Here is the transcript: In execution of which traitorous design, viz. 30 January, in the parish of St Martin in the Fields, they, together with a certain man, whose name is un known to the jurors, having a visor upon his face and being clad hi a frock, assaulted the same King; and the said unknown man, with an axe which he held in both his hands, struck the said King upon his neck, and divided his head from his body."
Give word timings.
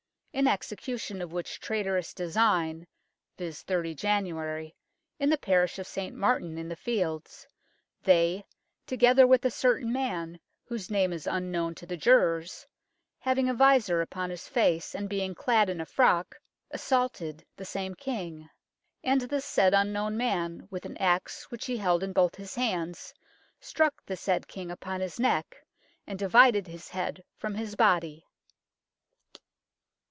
In 0.33 0.47
execution 0.47 1.21
of 1.21 1.33
which 1.33 1.59
traitorous 1.59 2.13
design, 2.13 2.87
viz. 3.37 3.63
30 3.63 3.93
January, 3.95 4.73
in 5.19 5.29
the 5.29 5.37
parish 5.37 5.77
of 5.77 5.85
St 5.85 6.15
Martin 6.15 6.57
in 6.57 6.69
the 6.69 6.75
Fields, 6.77 7.45
they, 8.01 8.45
together 8.87 9.27
with 9.27 9.43
a 9.43 9.51
certain 9.51 9.91
man, 9.91 10.39
whose 10.63 10.89
name 10.89 11.11
is 11.11 11.27
un 11.27 11.51
known 11.51 11.75
to 11.75 11.85
the 11.85 11.97
jurors, 11.97 12.65
having 13.19 13.49
a 13.49 13.53
visor 13.53 14.01
upon 14.01 14.29
his 14.29 14.47
face 14.47 14.95
and 14.95 15.09
being 15.09 15.35
clad 15.35 15.67
hi 15.67 15.75
a 15.81 15.85
frock, 15.85 16.39
assaulted 16.71 17.45
the 17.57 17.65
same 17.65 17.93
King; 17.93 18.49
and 19.03 19.19
the 19.19 19.41
said 19.41 19.73
unknown 19.73 20.15
man, 20.15 20.65
with 20.71 20.85
an 20.85 20.95
axe 20.95 21.51
which 21.51 21.65
he 21.65 21.75
held 21.75 22.03
in 22.03 22.13
both 22.13 22.35
his 22.35 22.55
hands, 22.55 23.13
struck 23.59 24.01
the 24.05 24.15
said 24.15 24.47
King 24.47 24.71
upon 24.71 25.01
his 25.01 25.19
neck, 25.19 25.57
and 26.07 26.17
divided 26.17 26.67
his 26.67 26.87
head 26.87 27.21
from 27.35 27.53
his 27.55 27.75
body." 27.75 28.25